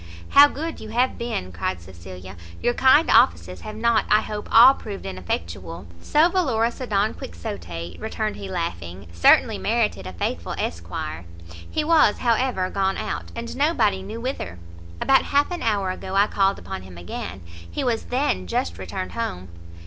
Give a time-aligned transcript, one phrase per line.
[0.29, 4.73] "How good you have been!" cried Cecilia; "your kind offices have not, I hope, all
[4.73, 11.25] proved ineffectual!" "So valorous a Don Quixote," returned he, laughing, "certainly merited a faithful Esquire!
[11.47, 14.57] He was, however, gone out, and nobody knew whither.
[14.99, 19.11] About half an hour ago I called upon him again; he was then just returned
[19.11, 19.49] home."